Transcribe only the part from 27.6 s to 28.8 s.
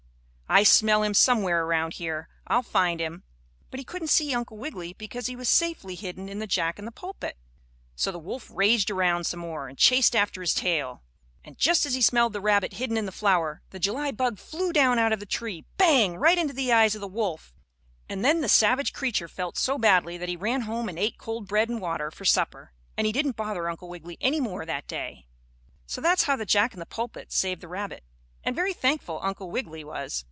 the rabbit and very